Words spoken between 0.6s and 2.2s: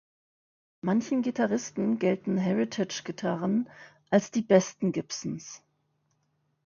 Manchen Gitarristen